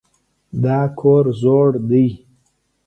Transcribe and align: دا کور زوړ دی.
دا 0.63 0.79
کور 0.99 1.25
زوړ 1.41 1.69
دی. 1.89 2.05